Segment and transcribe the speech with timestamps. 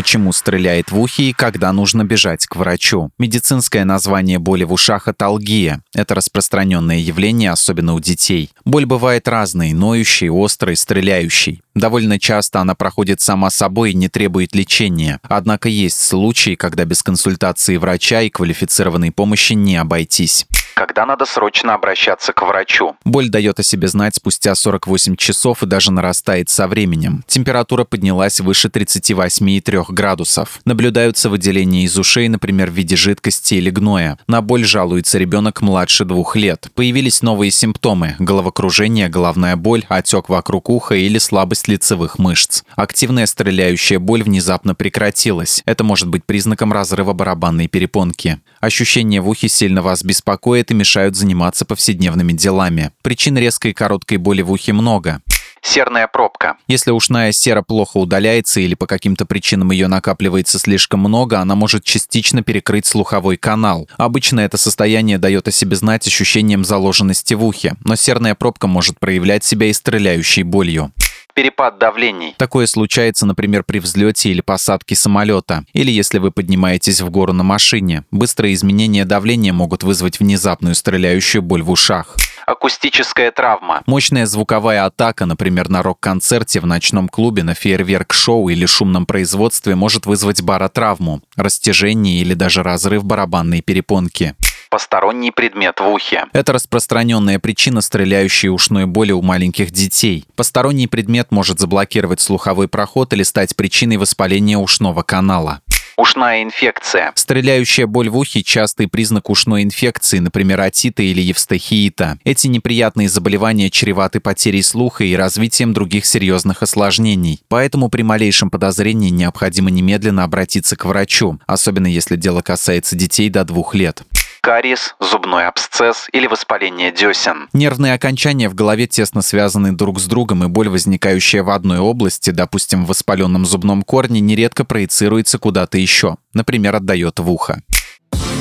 [0.00, 3.10] Почему стреляет в ухе и когда нужно бежать к врачу?
[3.18, 5.82] Медицинское название боли в ушах– аталгия.
[5.94, 8.50] Это распространенное явление, особенно у детей.
[8.64, 11.60] Боль бывает разной– ноющей, острой, стреляющей.
[11.74, 15.20] Довольно часто она проходит сама собой и не требует лечения.
[15.22, 20.46] Однако есть случаи, когда без консультации врача и квалифицированной помощи не обойтись
[20.80, 22.96] когда надо срочно обращаться к врачу.
[23.04, 27.22] Боль дает о себе знать спустя 48 часов и даже нарастает со временем.
[27.26, 30.60] Температура поднялась выше 38,3 градусов.
[30.64, 34.18] Наблюдаются выделения из ушей, например, в виде жидкости или гноя.
[34.26, 36.68] На боль жалуется ребенок младше двух лет.
[36.74, 42.62] Появились новые симптомы– головокружение, головная боль, отек вокруг уха или слабость лицевых мышц.
[42.76, 45.62] Активная стреляющая боль внезапно прекратилась.
[45.66, 48.40] Это может быть признаком разрыва барабанной перепонки.
[48.60, 52.90] Ощущение в ухе сильно вас беспокоит и мешают заниматься повседневными делами.
[53.02, 55.22] Причин резкой и короткой боли в ухе много.
[55.62, 56.56] Серная пробка.
[56.66, 61.84] Если ушная сера плохо удаляется или по каким-то причинам ее накапливается слишком много, она может
[61.84, 63.88] частично перекрыть слуховой канал.
[63.96, 68.98] Обычно это состояние дает о себе знать ощущением заложенности в ухе, но серная пробка может
[68.98, 70.92] проявлять себя и стреляющей болью
[71.40, 72.34] перепад давлений.
[72.36, 77.42] Такое случается, например, при взлете или посадке самолета, или если вы поднимаетесь в гору на
[77.42, 78.04] машине.
[78.10, 82.16] Быстрые изменения давления могут вызвать внезапную стреляющую боль в ушах
[82.50, 83.82] акустическая травма.
[83.86, 90.06] Мощная звуковая атака, например, на рок-концерте в ночном клубе, на фейерверк-шоу или шумном производстве может
[90.06, 94.34] вызвать баротравму, растяжение или даже разрыв барабанной перепонки
[94.70, 96.26] посторонний предмет в ухе.
[96.32, 100.24] Это распространенная причина стреляющей ушной боли у маленьких детей.
[100.36, 105.60] Посторонний предмет может заблокировать слуховой проход или стать причиной воспаления ушного канала.
[106.00, 107.12] Ушная инфекция.
[107.14, 112.18] Стреляющая боль в ухе– частый признак ушной инфекции, например, отита или евстахиита.
[112.24, 117.42] Эти неприятные заболевания чреваты потерей слуха и развитием других серьезных осложнений.
[117.48, 123.44] Поэтому при малейшем подозрении необходимо немедленно обратиться к врачу, особенно если дело касается детей до
[123.44, 124.02] двух лет
[124.40, 127.48] кариес, зубной абсцесс или воспаление десен.
[127.52, 132.30] Нервные окончания в голове тесно связаны друг с другом, и боль, возникающая в одной области,
[132.30, 137.62] допустим, в воспаленном зубном корне, нередко проецируется куда-то еще, например, отдает в ухо.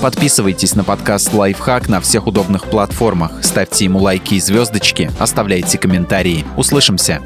[0.00, 6.46] Подписывайтесь на подкаст «Лайфхак» на всех удобных платформах, ставьте ему лайки и звездочки, оставляйте комментарии.
[6.56, 7.20] Услышимся!